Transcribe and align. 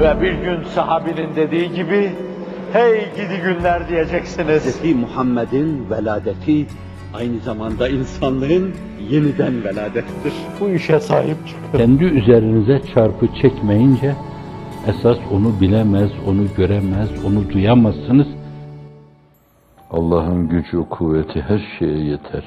Ve 0.00 0.20
bir 0.20 0.32
gün 0.32 0.62
sahabinin 0.64 1.36
dediği 1.36 1.72
gibi, 1.72 2.12
hey 2.72 3.00
gidi 3.16 3.42
günler 3.44 3.88
diyeceksiniz. 3.88 4.82
Hz. 4.82 4.94
Muhammed'in 4.94 5.90
veladeti 5.90 6.66
aynı 7.14 7.40
zamanda 7.40 7.88
insanlığın 7.88 8.74
yeniden 9.10 9.64
veladettir. 9.64 10.32
Bu 10.60 10.68
işe 10.68 11.00
sahip 11.00 11.36
çıkın. 11.46 11.78
Kendi 11.78 12.04
üzerinize 12.04 12.80
çarpı 12.94 13.26
çekmeyince 13.42 14.14
esas 14.86 15.18
onu 15.32 15.60
bilemez, 15.60 16.10
onu 16.28 16.44
göremez, 16.56 17.08
onu 17.26 17.50
duyamazsınız. 17.50 18.28
Allah'ın 19.90 20.48
gücü, 20.48 20.84
kuvveti 20.90 21.42
her 21.42 21.62
şeye 21.78 21.98
yeter. 21.98 22.44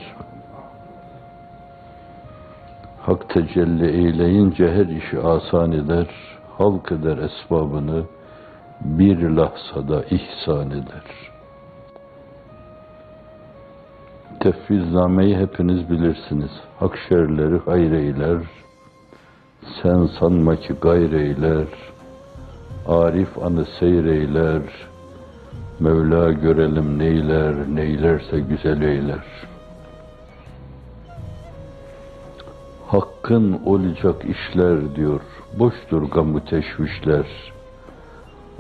Hak 3.02 3.29
tecelli 3.29 3.86
eyleyince 3.86 4.71
her 4.71 4.86
işi 4.86 5.20
asan 5.20 5.71
eder, 5.71 6.07
halk 6.58 6.92
eder 6.92 7.18
esbabını, 7.18 8.04
bir 8.82 9.29
lahzada 9.29 10.04
ihsan 10.04 10.71
eder. 10.71 11.32
Tefviznameyi 14.39 15.38
hepiniz 15.38 15.89
bilirsiniz. 15.89 16.51
Hak 16.79 16.98
şerleri 17.10 17.60
hayreyler, 17.60 18.38
sen 19.82 20.10
sanma 20.20 20.56
ki 20.56 20.74
gayreyler, 20.82 21.68
Arif 22.87 23.37
anı 23.37 23.65
seyreyler, 23.79 24.62
Mevla 25.79 26.32
görelim 26.32 27.00
neyler, 27.00 27.56
neylerse 27.76 28.39
güzel 28.39 28.82
eyler. 28.82 29.26
Hakkın 33.27 33.59
olacak 33.66 34.16
işler 34.25 34.95
diyor, 34.95 35.22
boştur 35.59 36.02
gamı 36.02 36.45
teşvişler. 36.45 37.25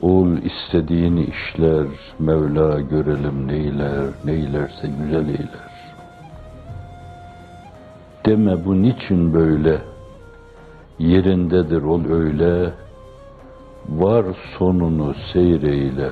Ol 0.01 0.27
istediğini 0.37 1.23
işler, 1.23 1.87
Mevla 2.19 2.81
görelim 2.81 3.47
neyler, 3.47 4.05
neylerse 4.25 4.87
güzel 4.99 5.29
eyler. 5.29 5.71
Deme 8.25 8.65
bu 8.65 8.81
niçin 8.81 9.33
böyle, 9.33 9.81
yerindedir 10.99 11.81
ol 11.81 12.01
öyle, 12.09 12.73
var 13.89 14.25
sonunu 14.57 15.15
seyreyle. 15.33 16.09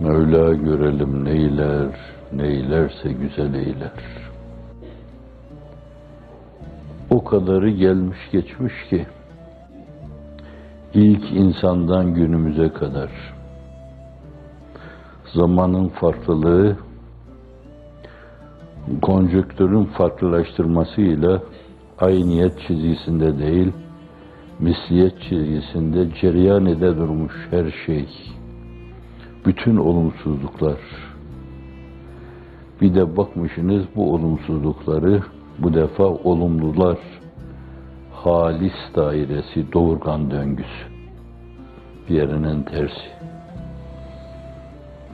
Mevla 0.00 0.54
görelim 0.54 1.24
neyler, 1.24 1.90
neylerse 2.32 3.12
güzel 3.12 3.54
eyler. 3.54 4.29
O 7.10 7.24
kadarı 7.24 7.70
gelmiş 7.70 8.18
geçmiş 8.32 8.72
ki, 8.90 9.06
ilk 10.94 11.32
insandan 11.32 12.14
günümüze 12.14 12.68
kadar 12.68 13.10
zamanın 15.34 15.88
farklılığı 15.88 16.76
konjöktürün 19.02 19.84
farklılaştırmasıyla 19.84 21.42
ayniyet 21.98 22.60
çizgisinde 22.66 23.38
değil, 23.38 23.72
misliyet 24.58 25.20
çizgisinde 25.20 26.14
cereyan 26.20 26.66
ede 26.66 26.96
durmuş 26.96 27.32
her 27.50 27.74
şey. 27.86 28.08
Bütün 29.46 29.76
olumsuzluklar. 29.76 30.78
Bir 32.80 32.94
de 32.94 33.16
bakmışsınız 33.16 33.84
bu 33.96 34.14
olumsuzlukları 34.14 35.22
bu 35.62 35.74
defa 35.74 36.04
olumlular 36.04 36.98
halis 38.12 38.96
dairesi, 38.96 39.72
doğurgan 39.72 40.30
döngüsü. 40.30 40.90
Bir 42.08 42.14
yerinin 42.14 42.62
tersi. 42.62 43.10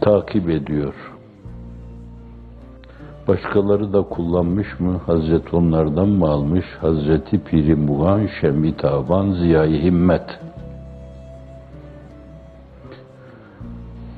Takip 0.01 0.51
ediyor. 0.51 0.95
Başkaları 3.29 3.93
da 3.93 4.03
kullanmış 4.03 4.81
mı? 4.81 5.01
Hazreti 5.07 5.57
onlardan 5.57 6.09
mı 6.09 6.27
almış? 6.29 6.65
Hazreti 6.81 7.45
Piri 7.45 7.75
Muğan, 7.75 8.29
Şemi 8.41 8.77
Taban, 8.77 9.33
Ziya-i 9.33 9.83
Himmet. 9.83 10.41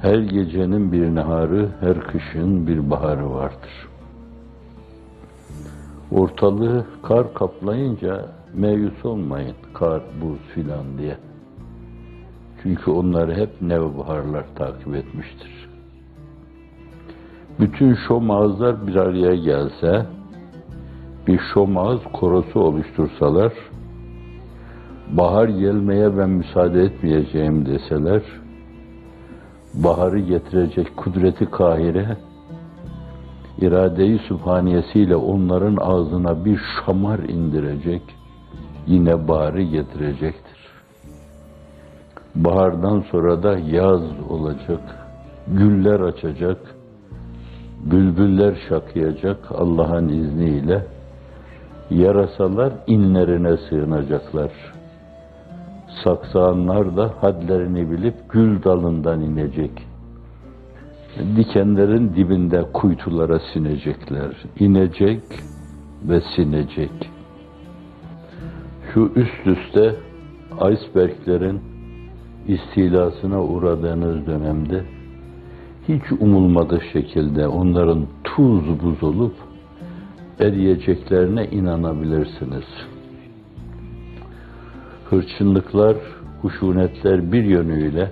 Her 0.03 0.19
gecenin 0.19 0.93
bir 0.93 1.15
naharı, 1.15 1.69
her 1.81 2.01
kışın 2.01 2.67
bir 2.67 2.91
baharı 2.91 3.31
vardır. 3.31 3.88
Ortalığı 6.13 6.87
kar 7.03 7.35
kaplayınca 7.35 8.27
meyus 8.55 9.05
olmayın, 9.05 9.55
kar, 9.75 10.03
buz 10.23 10.39
filan 10.55 10.99
diye. 10.99 11.17
Çünkü 12.63 12.91
onları 12.91 13.35
hep 13.35 13.63
nevbaharlar 13.63 14.45
takip 14.55 14.95
etmiştir. 14.95 15.69
Bütün 17.61 17.95
şom 18.09 18.31
ağızlar 18.31 18.87
bir 18.87 18.97
araya 18.97 19.35
gelse, 19.37 20.07
bir 21.27 21.41
şom 21.55 21.77
ağız 21.77 22.01
korosu 22.13 22.61
oluştursalar, 22.61 23.53
bahar 25.11 25.49
gelmeye 25.49 26.19
ben 26.19 26.31
müsaade 26.31 26.83
etmeyeceğim 26.83 27.67
deseler, 27.67 28.23
baharı 29.75 30.19
getirecek 30.19 30.97
kudreti 30.97 31.51
kahire, 31.51 32.17
irade-i 33.61 34.19
sübhaniyesiyle 34.19 35.17
onların 35.17 35.77
ağzına 35.77 36.45
bir 36.45 36.61
şamar 36.87 37.19
indirecek, 37.19 38.03
yine 38.87 39.29
baharı 39.29 39.63
getirecektir. 39.63 40.59
Bahardan 42.35 43.05
sonra 43.11 43.43
da 43.43 43.59
yaz 43.59 44.03
olacak, 44.29 44.81
güller 45.49 46.01
açacak, 46.01 46.59
bülbüller 47.85 48.59
şakıyacak 48.69 49.39
Allah'ın 49.53 50.09
izniyle. 50.09 50.87
Yarasalar 51.91 52.73
inlerine 52.87 53.57
sığınacaklar. 53.57 54.51
Saksanlar 56.05 56.97
da 56.97 57.11
hadlerini 57.21 57.91
bilip 57.91 58.15
gül 58.31 58.63
dalından 58.65 59.21
inecek. 59.21 59.71
Dikenlerin 61.37 62.15
dibinde 62.17 62.63
kuytulara 62.73 63.41
sinecekler. 63.53 64.37
İnecek 64.61 65.23
ve 66.09 66.21
sinecek. 66.37 67.11
Şu 68.95 69.13
üst 69.17 69.47
üste 69.47 69.95
iceberglerin 70.53 71.61
istilasına 72.49 73.43
uğradığınız 73.43 74.27
dönemde 74.27 74.85
hiç 75.89 76.03
umulmadık 76.21 76.83
şekilde 76.93 77.49
onların 77.49 78.07
tuz 78.25 78.83
buz 78.83 79.03
olup 79.03 79.35
eriyeceklerine 80.41 81.47
inanabilirsiniz. 81.47 82.67
Hırçınlıklar, 85.11 85.97
huşunetler 86.43 87.33
bir 87.33 87.45
yönüyle 87.45 88.11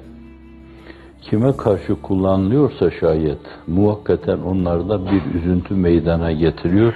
kime 1.23 1.57
karşı 1.57 2.03
kullanılıyorsa 2.03 2.91
şayet 2.91 3.39
muhakkaten 3.67 4.39
onlarda 4.39 5.07
bir 5.07 5.35
üzüntü 5.35 5.75
meydana 5.75 6.33
getiriyor. 6.33 6.95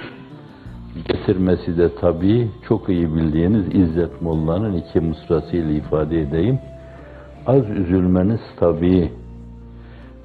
Getirmesi 1.07 1.77
de 1.77 1.95
tabii 1.95 2.51
çok 2.67 2.89
iyi 2.89 3.15
bildiğiniz 3.15 3.75
İzzet 3.75 4.21
Molla'nın 4.21 4.73
iki 4.73 4.99
mısrasıyla 4.99 5.71
ifade 5.71 6.21
edeyim. 6.21 6.59
Az 7.47 7.69
üzülmeniz 7.69 8.41
tabii. 8.59 9.11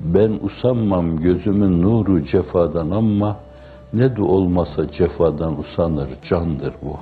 Ben 0.01 0.39
usanmam 0.43 1.21
gözümün 1.21 1.83
nuru 1.83 2.27
cefadan 2.27 2.91
ama 2.91 3.37
ne 3.93 4.17
de 4.17 4.23
olmasa 4.23 4.93
cefadan 4.93 5.59
usanır 5.59 6.09
candır 6.31 6.75
bu. 6.83 6.97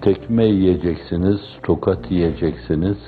Tekme 0.00 0.44
yiyeceksiniz, 0.44 1.40
tokat 1.62 2.10
yiyeceksiniz. 2.10 2.98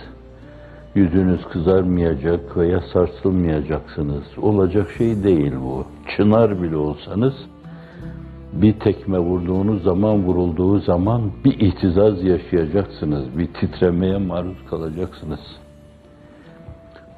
Yüzünüz 0.94 1.44
kızarmayacak 1.44 2.56
veya 2.56 2.80
sarsılmayacaksınız. 2.92 4.24
Olacak 4.42 4.90
şey 4.98 5.24
değil 5.24 5.52
bu. 5.62 5.84
Çınar 6.16 6.62
bile 6.62 6.76
olsanız 6.76 7.34
bir 8.52 8.72
tekme 8.72 9.18
vurduğunuz 9.18 9.82
zaman, 9.82 10.24
vurulduğu 10.24 10.78
zaman 10.78 11.22
bir 11.44 11.60
ihtizaz 11.60 12.24
yaşayacaksınız. 12.24 13.38
Bir 13.38 13.46
titremeye 13.46 14.18
maruz 14.18 14.56
kalacaksınız. 14.70 15.40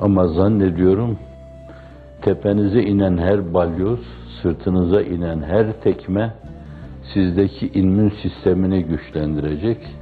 Ama 0.00 0.28
zannediyorum 0.28 1.19
tepenize 2.23 2.82
inen 2.82 3.19
her 3.19 3.55
balyoz, 3.55 4.00
sırtınıza 4.43 5.02
inen 5.02 5.43
her 5.43 5.81
tekme 5.81 6.34
sizdeki 7.14 7.70
immün 7.75 8.12
sistemini 8.23 8.84
güçlendirecek. 8.84 10.00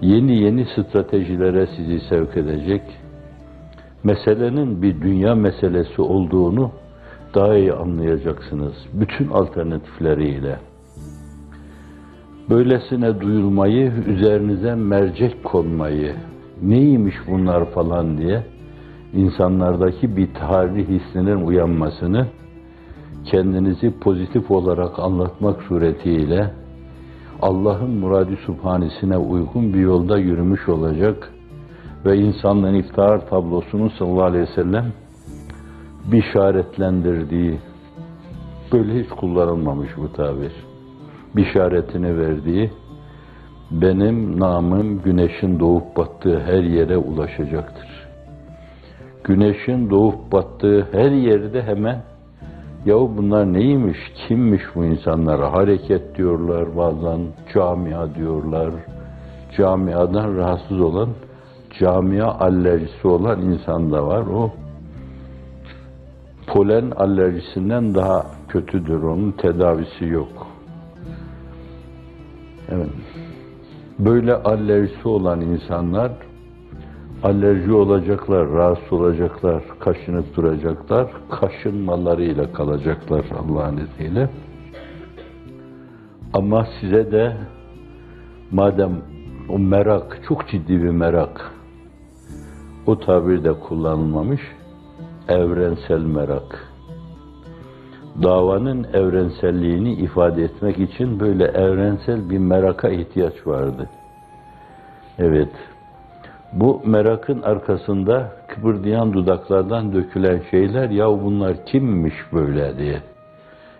Yeni 0.00 0.42
yeni 0.42 0.64
stratejilere 0.64 1.66
sizi 1.76 2.00
sevk 2.00 2.36
edecek. 2.36 2.82
Meselenin 4.04 4.82
bir 4.82 5.00
dünya 5.00 5.34
meselesi 5.34 6.02
olduğunu 6.02 6.70
daha 7.34 7.56
iyi 7.56 7.72
anlayacaksınız. 7.72 8.74
Bütün 8.92 9.28
alternatifleriyle. 9.28 10.58
böylesine 12.50 13.20
duyulmayı, 13.20 13.92
üzerinize 14.06 14.74
mercek 14.74 15.44
konmayı, 15.44 16.14
neymiş 16.62 17.14
bunlar 17.26 17.64
falan 17.70 18.18
diye 18.18 18.42
insanlardaki 19.14 20.16
bir 20.16 20.28
tarih 20.34 20.88
hissinin 20.88 21.46
uyanmasını 21.46 22.26
kendinizi 23.24 23.98
pozitif 24.00 24.50
olarak 24.50 24.98
anlatmak 24.98 25.62
suretiyle 25.62 26.50
Allah'ın 27.42 27.90
muradi 27.90 28.36
subhanesine 28.36 29.16
uygun 29.16 29.74
bir 29.74 29.78
yolda 29.80 30.18
yürümüş 30.18 30.68
olacak 30.68 31.32
ve 32.04 32.16
insanlığın 32.16 32.74
iftihar 32.74 33.28
tablosunun 33.28 33.88
sallallahu 33.98 34.24
aleyhi 34.24 34.42
ve 34.42 34.54
sellem 34.54 34.92
bişaretlendirdiği, 36.12 37.58
böyle 38.72 39.02
hiç 39.02 39.08
kullanılmamış 39.08 39.90
bu 39.96 40.12
tabir, 40.12 40.52
bişaretini 41.36 42.18
verdiği, 42.18 42.70
benim 43.70 44.40
namım 44.40 45.02
güneşin 45.02 45.60
doğup 45.60 45.96
battığı 45.96 46.40
her 46.40 46.62
yere 46.62 46.96
ulaşacaktır. 46.96 48.06
Güneşin 49.24 49.90
doğup 49.90 50.32
battığı 50.32 50.88
her 50.92 51.10
yerde 51.10 51.62
hemen 51.62 52.02
Yahu 52.86 53.12
bunlar 53.16 53.52
neymiş, 53.52 53.98
kimmiş 54.28 54.62
bu 54.74 54.84
insanlara? 54.84 55.52
Hareket 55.52 56.16
diyorlar 56.16 56.76
bazen, 56.76 57.20
camia 57.54 58.14
diyorlar. 58.14 58.70
Camiadan 59.56 60.36
rahatsız 60.36 60.80
olan, 60.80 61.08
camia 61.80 62.34
alerjisi 62.38 63.08
olan 63.08 63.42
insan 63.42 63.92
da 63.92 64.06
var. 64.06 64.26
O 64.26 64.50
polen 66.46 66.90
alerjisinden 66.90 67.94
daha 67.94 68.26
kötüdür, 68.48 69.02
onun 69.02 69.32
tedavisi 69.32 70.04
yok. 70.04 70.46
Evet. 72.68 72.90
Böyle 73.98 74.34
alerjisi 74.34 75.08
olan 75.08 75.40
insanlar 75.40 76.12
alerji 77.22 77.72
olacaklar, 77.72 78.48
rahatsız 78.48 78.92
olacaklar, 78.92 79.62
kaşınıp 79.80 80.36
duracaklar, 80.36 81.06
kaşınmalarıyla 81.30 82.52
kalacaklar 82.52 83.24
Allah'ın 83.38 83.76
izniyle. 83.76 84.28
Ama 86.32 86.66
size 86.80 87.12
de 87.12 87.36
madem 88.50 88.90
o 89.48 89.58
merak, 89.58 90.20
çok 90.28 90.48
ciddi 90.48 90.82
bir 90.82 90.90
merak, 90.90 91.52
o 92.86 92.98
tabir 92.98 93.44
de 93.44 93.52
kullanılmamış, 93.52 94.40
evrensel 95.28 96.00
merak. 96.00 96.72
Davanın 98.22 98.84
evrenselliğini 98.84 99.92
ifade 99.92 100.42
etmek 100.42 100.78
için 100.78 101.20
böyle 101.20 101.44
evrensel 101.44 102.30
bir 102.30 102.38
meraka 102.38 102.88
ihtiyaç 102.88 103.46
vardı. 103.46 103.88
Evet, 105.18 105.52
bu 106.60 106.82
merakın 106.84 107.42
arkasında 107.42 108.32
kıpırdayan 108.48 109.12
dudaklardan 109.12 109.92
dökülen 109.92 110.42
şeyler 110.50 110.90
ya 110.90 111.08
bunlar 111.08 111.66
kimmiş 111.66 112.14
böyle 112.32 112.78
diye. 112.78 113.02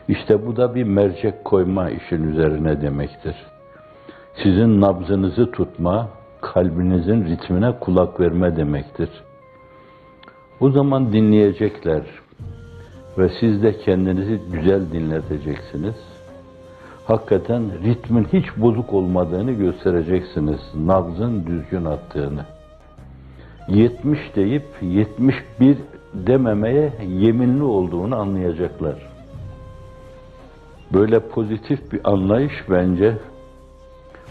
İşte 0.09 0.47
bu 0.47 0.57
da 0.57 0.75
bir 0.75 0.85
mercek 0.85 1.45
koyma 1.45 1.91
işin 1.91 2.33
üzerine 2.33 2.81
demektir. 2.81 3.35
Sizin 4.43 4.81
nabzınızı 4.81 5.51
tutma, 5.51 6.09
kalbinizin 6.41 7.25
ritmine 7.25 7.73
kulak 7.81 8.21
verme 8.21 8.57
demektir. 8.57 9.11
O 10.61 10.71
zaman 10.71 11.13
dinleyecekler 11.13 12.03
ve 13.19 13.31
siz 13.41 13.63
de 13.63 13.79
kendinizi 13.79 14.41
güzel 14.53 14.93
dinleteceksiniz. 14.93 15.97
Hakikaten 17.07 17.63
ritmin 17.85 18.25
hiç 18.33 18.47
bozuk 18.57 18.93
olmadığını 18.93 19.53
göstereceksiniz. 19.53 20.61
Nabzın 20.75 21.47
düzgün 21.47 21.85
attığını. 21.85 22.56
70 23.69 24.19
deyip 24.37 24.67
71 24.83 25.79
dememeye 26.15 26.93
yeminli 27.07 27.63
olduğunu 27.63 28.17
anlayacaklar. 28.17 28.95
Böyle 30.93 31.21
pozitif 31.21 31.93
bir 31.93 32.01
anlayış 32.05 32.53
bence 32.71 33.19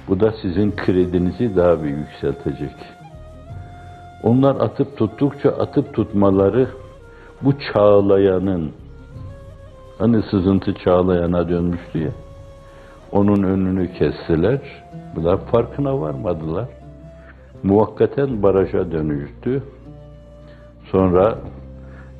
bu 0.07 0.19
da 0.19 0.33
sizin 0.41 0.71
kredinizi 0.71 1.55
daha 1.55 1.83
bir 1.83 1.89
yükseltecek. 1.89 2.75
Onlar 4.23 4.55
atıp 4.55 4.97
tuttukça 4.97 5.49
atıp 5.49 5.93
tutmaları 5.93 6.67
bu 7.41 7.53
çağlayanın 7.59 8.71
hani 9.97 10.23
sızıntı 10.23 10.73
çağlayana 10.73 11.49
dönmüştü 11.49 11.99
ya 11.99 12.11
onun 13.11 13.43
önünü 13.43 13.93
kestiler. 13.93 14.59
Bunlar 15.15 15.37
farkına 15.37 16.01
varmadılar 16.01 16.67
muvakkaten 17.63 18.43
baraja 18.43 18.91
dönüştü. 18.91 19.63
Sonra 20.91 21.37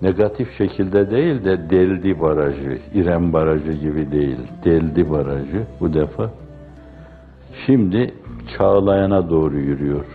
negatif 0.02 0.58
şekilde 0.58 1.12
değil 1.12 1.46
de 1.46 1.70
deldi 1.70 2.22
barajı, 2.22 2.80
İrem 2.94 3.34
barajı 3.34 3.72
gibi 3.72 4.12
değil, 4.12 4.38
deldi 4.66 5.12
barajı 5.12 5.64
bu 5.80 5.94
defa. 5.94 6.32
Şimdi 7.66 8.14
çağlayana 8.58 9.30
doğru 9.30 9.58
yürüyor. 9.58 10.06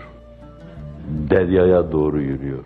Deryaya 1.30 1.92
doğru 1.92 2.20
yürüyor. 2.22 2.64